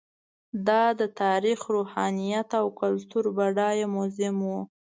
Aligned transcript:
دا 0.67 0.83
د 0.99 1.01
تاریخ، 1.21 1.59
روحانیت 1.75 2.49
او 2.59 2.65
کلتور 2.81 3.25
بډایه 3.37 3.85
موزیم 3.95 4.37
و. 4.49 4.53